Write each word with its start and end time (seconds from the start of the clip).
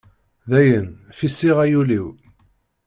Dayen 0.49 0.87
fisiɣ 1.17 1.57
ay 1.63 1.73
ul-iw. 1.81 2.07